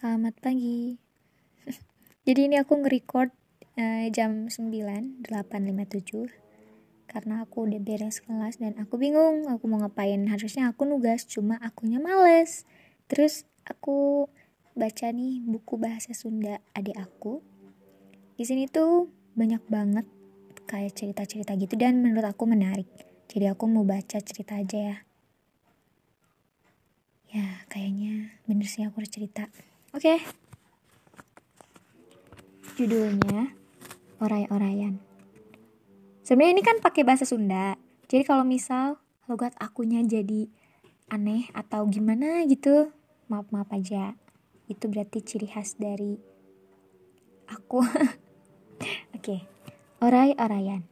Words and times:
Selamat 0.00 0.32
pagi. 0.40 0.96
Jadi 2.24 2.48
ini 2.48 2.56
aku 2.56 2.72
nge-record 2.72 3.36
uh, 3.76 4.08
jam 4.08 4.48
9, 4.48 4.48
8.57 5.28 5.28
karena 7.04 7.44
aku 7.44 7.68
udah 7.68 7.76
beres 7.84 8.24
kelas 8.24 8.64
dan 8.64 8.80
aku 8.80 8.96
bingung 8.96 9.44
aku 9.44 9.68
mau 9.68 9.76
ngapain. 9.84 10.24
Harusnya 10.24 10.72
aku 10.72 10.88
nugas, 10.88 11.28
cuma 11.28 11.60
akunya 11.60 12.00
males. 12.00 12.64
Terus 13.12 13.44
aku 13.68 14.24
baca 14.72 15.12
nih 15.12 15.44
buku 15.44 15.76
bahasa 15.76 16.16
Sunda 16.16 16.64
adik 16.72 16.96
aku. 16.96 17.44
Di 18.40 18.48
sini 18.48 18.72
tuh 18.72 19.12
banyak 19.36 19.60
banget 19.68 20.08
kayak 20.64 20.96
cerita-cerita 20.96 21.52
gitu 21.60 21.76
dan 21.76 22.00
menurut 22.00 22.24
aku 22.24 22.48
menarik. 22.48 22.88
Jadi 23.28 23.52
aku 23.52 23.68
mau 23.68 23.84
baca 23.84 24.16
cerita 24.16 24.56
aja 24.56 24.80
ya. 24.80 24.96
Ya, 27.36 27.68
kayaknya 27.68 28.32
bener 28.48 28.64
sih 28.64 28.80
aku 28.88 29.04
harus 29.04 29.12
cerita. 29.12 29.52
Oke. 29.90 30.16
Okay. 30.16 30.18
Judulnya 32.78 33.52
Oray-orayan. 34.20 35.00
Sebenarnya 36.22 36.54
ini 36.54 36.62
kan 36.62 36.78
pakai 36.78 37.02
bahasa 37.02 37.26
Sunda. 37.26 37.74
Jadi 38.06 38.22
kalau 38.22 38.46
misal 38.46 39.00
logat 39.26 39.56
akunya 39.58 40.04
jadi 40.04 40.46
aneh 41.10 41.48
atau 41.56 41.88
gimana 41.90 42.44
gitu, 42.46 42.92
maaf-maaf 43.32 43.72
aja. 43.74 44.14
Itu 44.70 44.86
berarti 44.86 45.24
ciri 45.24 45.48
khas 45.50 45.74
dari 45.80 46.20
aku. 47.48 47.80
Oke. 47.90 48.14
okay. 49.16 49.40
Oray-orayan. 50.00 50.86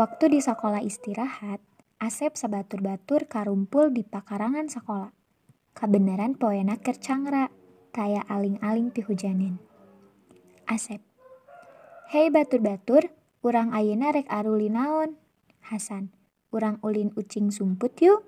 Waktu 0.00 0.32
di 0.32 0.40
sekolah 0.40 0.80
istirahat, 0.80 1.60
Asep 2.02 2.34
sebatur-batur 2.34 3.30
karumpul 3.30 3.94
di 3.94 4.02
pakarangan 4.02 4.66
sekolah. 4.66 5.14
Kebenaran 5.70 6.34
poena 6.34 6.74
kercangra 6.74 7.46
kaya 7.92 8.24
aling-aling 8.26 8.88
pihujanin. 8.88 9.60
Asep. 10.64 11.04
Hei 12.08 12.32
batur-batur, 12.32 13.12
urang 13.44 13.76
ayena 13.76 14.08
rek 14.16 14.28
aruli 14.32 14.72
naon. 14.72 15.20
Hasan. 15.60 16.08
Urang 16.52 16.80
ulin 16.80 17.12
ucing 17.16 17.52
sumput 17.52 17.96
yuk. 18.00 18.24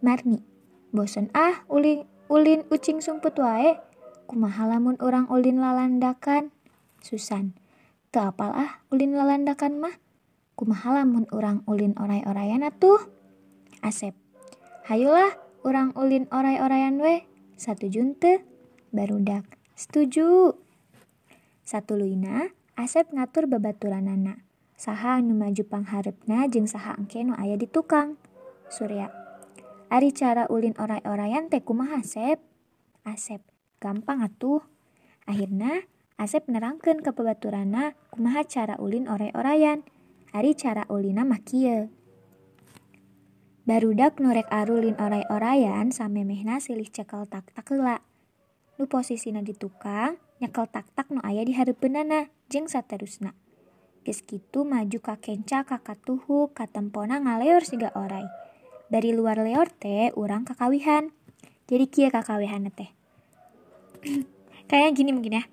Marni. 0.00 0.40
Bosen 0.92 1.28
ah 1.36 1.64
ulin, 1.68 2.08
ulin 2.32 2.64
ucing 2.72 3.04
sumput 3.04 3.36
wae. 3.36 3.76
Kumaha 4.28 4.68
lamun 4.68 4.96
urang 5.04 5.28
ulin 5.28 5.60
lalandakan. 5.60 6.52
Susan. 7.04 7.56
Tuh 8.12 8.32
apal 8.32 8.52
ah 8.56 8.80
ulin 8.88 9.16
lalandakan 9.16 9.76
mah. 9.76 9.96
Kumaha 10.56 11.04
lamun 11.04 11.28
urang 11.32 11.60
ulin 11.68 11.92
oray-orayan 12.00 12.64
atuh. 12.64 13.00
Asep. 13.84 14.16
Hayulah 14.88 15.36
urang 15.64 15.92
ulin 15.96 16.28
oray-orayan 16.32 16.96
we. 17.00 17.28
Satu 17.56 17.88
junte 17.88 18.55
barudak. 18.94 19.46
Setuju. 19.76 20.56
Satuluina, 21.66 22.54
Asep 22.76 23.10
ngatur 23.10 23.48
babaturanana. 23.48 24.44
Saha 24.76 25.18
anu 25.18 25.32
maju 25.32 25.64
pangharepna 25.64 26.44
jeung 26.52 26.68
saha 26.68 26.92
engke 27.00 27.24
nu 27.24 27.32
aya 27.32 27.56
di 27.56 27.64
tukang. 27.64 28.20
Surya. 28.68 29.08
Ari 29.88 30.12
cara 30.12 30.44
ulin 30.52 30.76
oray-orayan 30.76 31.48
teh 31.48 31.64
kumaha 31.64 32.04
Asep? 32.04 32.38
Asep. 33.06 33.40
Gampang 33.80 34.20
atuh. 34.20 34.60
Akhirna, 35.24 35.88
Asep 36.20 36.48
nerangkeun 36.48 37.00
ke 37.00 37.12
babaturana 37.12 37.96
kumaha 38.12 38.44
cara 38.44 38.76
ulin 38.76 39.08
oray-orayan. 39.08 39.84
Ari 40.36 40.52
cara 40.52 40.84
ulina 40.92 41.24
mah 41.24 41.40
kieu. 41.40 41.88
Barudak 43.66 44.22
nurek 44.22 44.46
arulin 44.52 44.94
oray-orayan 45.00 45.90
samemehna 45.90 46.62
silih 46.62 46.86
cekel 46.86 47.26
tak 47.26 47.50
takela. 47.50 48.04
Nu 48.76 48.84
posisina 48.88 49.40
di 49.40 49.56
tukang 49.56 50.20
nyekel 50.40 50.68
tak-tak 50.68 51.08
nu 51.08 51.20
aya 51.24 51.40
di 51.44 51.56
hareupeunana 51.56 52.28
jeung 52.52 52.68
saterusna. 52.68 53.32
Geus 54.04 54.22
kitu 54.22 54.62
maju 54.62 54.98
ka 55.02 55.18
kenca 55.18 55.66
ka 55.66 55.82
katuhu 55.82 56.54
ka 56.54 56.70
tempona 56.70 57.18
ngaleor 57.18 57.64
siga 57.64 57.90
oray 57.96 58.28
dari 58.86 59.10
luar 59.10 59.40
leor 59.42 59.66
teh 59.72 60.14
urang 60.14 60.46
kakawihan. 60.46 61.10
Jadi 61.66 61.84
kia 61.90 62.08
kakawihan 62.14 62.70
teh. 62.70 62.94
Kayak 64.70 64.94
gini 64.94 65.10
mungkin 65.10 65.42
ya. 65.42 65.44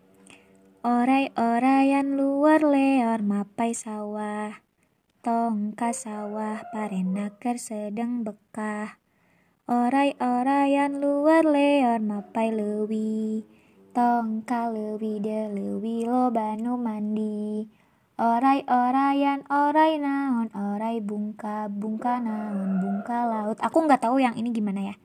Oray-orayan 0.83 2.19
luar 2.19 2.61
leor 2.61 3.23
mapai 3.23 3.73
sawah. 3.73 4.61
Tongka 5.23 5.95
sawah 5.95 6.59
parenaker 6.75 7.55
sedang 7.55 8.27
bekah 8.27 8.99
Oray-orayan 9.63 10.99
luar 10.99 11.47
leor 11.47 12.03
mapai 12.03 12.51
lewi. 12.51 13.47
Tongka 13.95 14.67
lewi 14.67 15.23
de 15.23 15.47
lewi 15.55 16.03
lo 16.03 16.27
banu 16.35 16.75
mandi. 16.75 17.63
Oray-orayan 18.19 19.47
oray 19.47 20.03
naon 20.03 20.51
oray 20.51 20.99
bungka 20.99 21.71
bungka 21.71 22.19
naon 22.19 22.83
bungka 22.83 23.23
laut. 23.23 23.55
Aku 23.63 23.87
nggak 23.87 24.03
tahu 24.03 24.19
yang 24.19 24.35
ini 24.35 24.51
gimana 24.51 24.91
ya. 24.91 24.95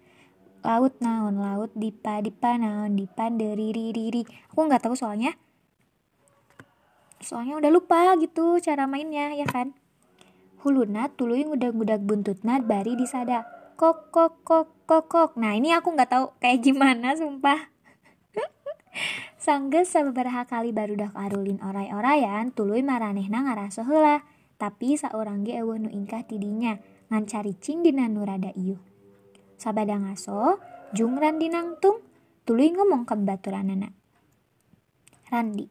Laut 0.67 0.99
naon 0.99 1.39
laut 1.39 1.71
dipa 1.79 2.19
dipa 2.19 2.59
naon 2.59 2.99
dipa 2.99 3.31
deri 3.31 3.71
riri. 3.71 4.27
Aku 4.51 4.67
nggak 4.67 4.91
tahu 4.91 4.99
soalnya. 4.99 5.39
Soalnya 7.23 7.63
udah 7.63 7.71
lupa 7.71 8.19
gitu 8.19 8.59
cara 8.59 8.91
mainnya 8.91 9.39
ya 9.39 9.47
kan? 9.47 9.79
Huluna 10.67 11.15
tuluy 11.15 11.47
ngudag-ngudag 11.47 12.03
buntutna 12.03 12.59
bari 12.59 12.99
disada 12.99 13.47
kok 13.79 14.11
kok 14.11 14.43
kok 14.43 14.67
kok 14.91 15.05
kok. 15.07 15.31
Nah 15.39 15.55
ini 15.55 15.71
aku 15.71 15.95
nggak 15.95 16.11
tahu 16.11 16.25
kayak 16.43 16.67
gimana 16.67 17.15
sumpah. 17.15 17.71
Sangges 19.39 19.95
sabaraha 19.95 20.51
kali 20.51 20.75
baru 20.75 20.99
dak 20.99 21.15
arulin 21.15 21.63
oray-orayan 21.63 22.51
tuluy 22.51 22.83
maranehna 22.83 23.47
ngaraso 23.47 23.87
heula 23.87 24.27
tapi 24.59 24.99
seorang 24.99 25.47
ge 25.47 25.63
eueuh 25.63 25.79
nu 25.79 25.87
ingkah 25.95 26.27
tidinya 26.27 26.83
ngan 27.07 27.31
caricing 27.31 27.87
dina 27.87 28.11
nu 28.11 28.27
rada 28.27 28.51
ieu. 28.59 28.83
Sabada 29.55 29.95
ngaso 29.95 30.59
jung 30.91 31.15
Randi 31.15 31.47
nangtung 31.47 32.03
tuluy 32.43 32.75
ngomong 32.75 33.07
ke 33.07 33.15
baturanana 33.15 33.95
Randi 35.31 35.71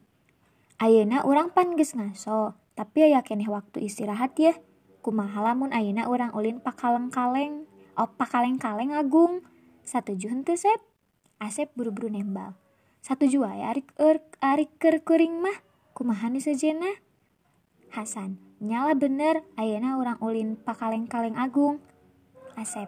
Ayeuna 0.80 1.28
urang 1.28 1.52
pan 1.52 1.76
geus 1.76 1.92
ngaso 1.92 2.56
tapi 2.72 3.04
aya 3.04 3.20
keneh 3.20 3.52
waktu 3.52 3.84
istirahat 3.84 4.32
ya. 4.40 4.56
Kumaha 5.04 5.44
lamun 5.44 5.76
ayeuna 5.76 6.08
urang 6.08 6.32
ulin 6.32 6.64
pakaleng-kaleng 6.64 7.68
opa 7.98 8.30
kaleng-kaleng 8.30 8.94
agung. 8.94 9.42
Satu 9.82 10.14
henteu 10.14 10.54
sep. 10.54 10.78
Asep 11.42 11.74
buru-buru 11.74 12.06
nembal. 12.06 12.54
Satu 13.02 13.26
jua 13.26 13.58
ya 13.58 13.74
arik 13.74 13.90
er, 13.98 14.22
arik 14.38 14.70
ker 14.78 15.02
kuring 15.02 15.42
mah. 15.42 15.58
Kumaha 15.98 16.30
nih 16.30 16.42
sejena? 16.42 17.02
Hasan 17.90 18.38
nyala 18.62 18.94
bener 18.94 19.42
ayana 19.58 19.98
orang 19.98 20.18
ulin 20.22 20.54
pakaleng-kaleng 20.54 21.34
agung. 21.34 21.82
Asep 22.54 22.86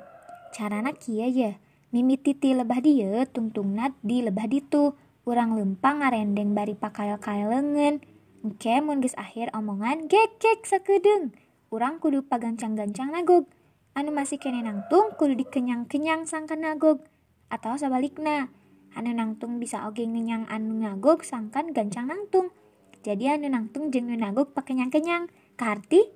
carana 0.54 0.94
kia 0.94 1.26
ya 1.26 1.58
mimiti 1.90 2.34
ti 2.38 2.54
lebah 2.54 2.78
dia 2.78 3.26
tungtungnat 3.26 3.98
di 4.06 4.22
lebah 4.22 4.46
ditu. 4.46 4.94
Urang 5.26 5.58
lempang 5.58 6.02
ngarendeng 6.02 6.54
bari 6.54 6.74
pakail-kail 6.74 7.50
lengan. 7.50 8.02
Oke, 8.40 8.72
mun 8.80 9.04
akhir 9.04 9.52
omongan 9.52 10.08
gek 10.08 10.40
gek 10.42 10.64
sakedeng. 10.64 11.36
Urang 11.70 12.02
kudu 12.02 12.26
pagancang-gancang 12.26 13.14
nagog 13.14 13.46
anu 13.94 14.14
masih 14.14 14.38
kene 14.38 14.62
nangtung 14.62 15.12
kudu 15.18 15.34
dikenyang-kenyang 15.34 16.24
sangka 16.24 16.54
nagog 16.54 17.02
atau 17.50 17.74
sebaliknya 17.74 18.48
anu 18.94 19.10
nangtung 19.14 19.58
bisa 19.58 19.86
oge 19.86 20.06
ngenyang 20.06 20.46
anu 20.46 20.78
nagog 20.78 21.26
sangkan 21.26 21.74
gancang 21.74 22.10
nangtung. 22.10 22.54
Jadi 23.00 23.32
anu 23.32 23.48
nangtung 23.50 23.88
jeng 23.90 24.12
nagog 24.12 24.52
pakai 24.52 24.76
kenyang-kenyang 24.76 25.26
karti 25.56 26.06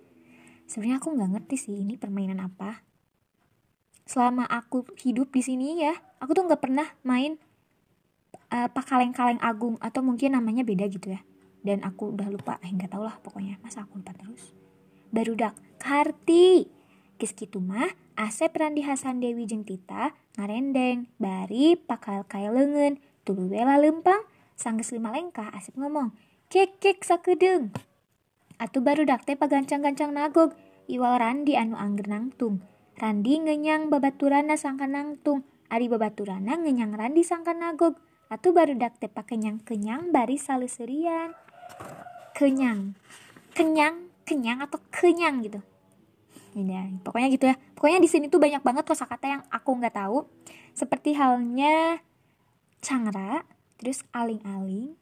sebenarnya 0.68 1.00
aku 1.00 1.08
nggak 1.16 1.30
ngerti 1.38 1.56
sih 1.58 1.76
ini 1.80 1.98
permainan 1.98 2.40
apa. 2.44 2.84
Selama 4.04 4.44
aku 4.44 4.84
hidup 5.00 5.32
di 5.32 5.40
sini 5.40 5.80
ya 5.80 5.96
aku 6.20 6.36
tuh 6.36 6.44
nggak 6.44 6.60
pernah 6.60 6.86
main 7.02 7.40
uh, 8.52 8.68
pakaleng-kaleng 8.68 9.40
agung 9.40 9.80
atau 9.80 10.04
mungkin 10.04 10.36
namanya 10.36 10.62
beda 10.62 10.86
gitu 10.92 11.14
ya. 11.14 11.20
Dan 11.64 11.80
aku 11.80 12.12
udah 12.12 12.28
lupa 12.28 12.60
eh 12.60 12.68
nggak 12.68 12.92
tau 12.92 13.02
lah 13.02 13.16
pokoknya. 13.24 13.56
Masa 13.64 13.88
aku 13.88 13.98
lupa 13.98 14.12
terus? 14.12 14.52
Baru 15.08 15.32
dak 15.32 15.56
karti 15.80 16.68
Kis 17.14 17.30
kitu 17.30 17.62
mah, 17.62 17.94
Asep 18.18 18.50
Randi 18.58 18.82
Hasan 18.82 19.22
Dewi 19.22 19.46
jeng 19.46 19.62
Tita 19.62 20.10
ngarendeng, 20.34 21.06
bari 21.22 21.78
pakal 21.78 22.26
kaya 22.26 22.50
lengan, 22.50 22.98
tulu 23.22 23.54
wela 23.54 23.78
lempang, 23.78 24.18
sangges 24.58 24.90
lima 24.90 25.14
lengkah 25.14 25.46
Asep 25.54 25.78
ngomong, 25.78 26.10
kek 26.50 26.82
kek 26.82 27.06
sakedeng. 27.06 27.70
Atu 28.58 28.82
baru 28.82 29.06
dakte 29.06 29.38
pagancang-gancang 29.38 30.10
nagog, 30.10 30.58
iwal 30.90 31.14
Randi 31.22 31.54
anu 31.54 31.78
angger 31.78 32.10
nangtung. 32.10 32.66
Randi 32.98 33.42
ngenyang 33.46 33.94
babaturana 33.94 34.58
sangka 34.58 34.90
nangtung, 34.90 35.46
ari 35.70 35.86
babaturana 35.86 36.58
ngenyang 36.58 36.98
Randi 36.98 37.22
sangka 37.22 37.54
nagog. 37.54 37.94
Atu 38.26 38.50
baru 38.50 38.74
dakte 38.74 39.06
kenyang-kenyang 39.06 40.10
bari 40.10 40.34
saleserian. 40.34 41.30
Kenyang. 42.34 42.98
Kenyang, 43.54 44.10
kenyang 44.26 44.58
atau 44.66 44.82
kenyang 44.90 45.46
gitu 45.46 45.62
ya 46.54 46.86
pokoknya 47.02 47.28
gitu 47.34 47.44
ya. 47.50 47.56
Pokoknya 47.74 47.98
di 47.98 48.08
sini 48.08 48.30
tuh 48.30 48.38
banyak 48.38 48.62
banget 48.62 48.86
kosakata 48.86 49.26
yang 49.26 49.42
aku 49.50 49.70
nggak 49.74 49.98
tahu. 49.98 50.24
Seperti 50.74 51.18
halnya 51.18 51.98
cangra 52.78 53.42
terus 53.80 54.06
aling-aling 54.14 54.94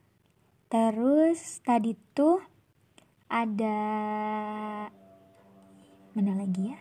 terus 0.73 1.61
tadi 1.61 1.93
tuh 2.17 2.41
ada 3.29 3.79
mana 6.17 6.33
lagi 6.37 6.73
ya? 6.73 6.81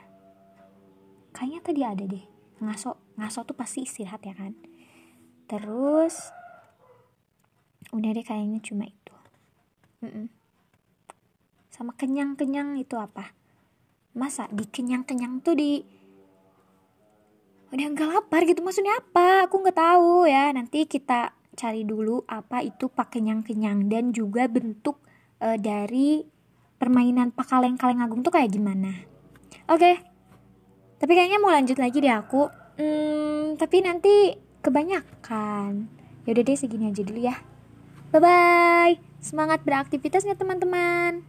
Kayaknya 1.35 1.59
tadi 1.63 1.81
ada 1.83 2.03
deh. 2.07 2.25
Ngaso 2.63 2.95
ngaso 3.19 3.43
tuh 3.43 3.55
pasti 3.57 3.83
istirahat 3.83 4.23
ya 4.23 4.35
kan? 4.35 4.55
Terus 5.51 6.31
udah 7.91 8.09
deh 8.15 8.23
kayaknya 8.23 8.63
cuma 8.63 8.87
itu. 8.87 9.11
Mm-mm. 10.01 10.33
sama 11.69 11.93
kenyang 11.93 12.33
kenyang 12.33 12.73
itu 12.73 12.97
apa 12.97 13.37
masa 14.11 14.47
di 14.51 14.67
kenyang 14.67 15.07
kenyang 15.07 15.39
tuh 15.39 15.55
di 15.55 15.81
udah 17.71 17.87
nggak 17.95 18.09
lapar 18.11 18.43
gitu 18.43 18.59
maksudnya 18.59 18.99
apa? 18.99 19.47
Aku 19.47 19.63
nggak 19.63 19.77
tahu 19.79 20.27
ya. 20.27 20.51
Nanti 20.51 20.83
kita 20.83 21.31
cari 21.55 21.87
dulu 21.87 22.23
apa 22.27 22.63
itu 22.63 22.91
pak 22.91 23.15
kenyang 23.15 23.43
kenyang 23.43 23.87
dan 23.87 24.11
juga 24.11 24.47
bentuk 24.51 24.99
uh, 25.39 25.55
dari 25.55 26.23
permainan 26.75 27.31
pak 27.31 27.47
kaleng 27.47 27.79
kaleng 27.79 28.03
agung 28.03 28.23
tuh 28.23 28.33
kayak 28.35 28.51
gimana. 28.51 29.07
Oke. 29.71 29.79
Okay. 29.79 29.95
tapi 31.01 31.17
kayaknya 31.17 31.41
mau 31.41 31.49
lanjut 31.49 31.81
lagi 31.81 31.97
deh 31.97 32.13
aku. 32.13 32.45
Hmm, 32.77 33.57
tapi 33.57 33.81
nanti 33.81 34.37
kebanyakan. 34.61 35.89
Yaudah 36.29 36.43
deh 36.45 36.57
segini 36.59 36.93
aja 36.93 37.01
dulu 37.01 37.19
ya. 37.25 37.35
Bye 38.11 38.19
bye 38.21 38.93
semangat 39.21 39.61
beraktivitasnya 39.61 40.33
teman-teman 40.33 41.21